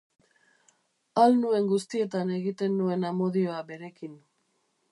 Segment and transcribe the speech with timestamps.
[1.19, 4.17] Ahal nuen guztietan egiten nuen amodioa berekin.